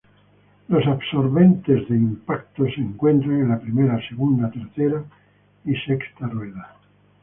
[0.67, 5.05] Los absorbentes de impactos se encuentran en la primera, segunda, tercera
[5.63, 6.75] y sexta rueda.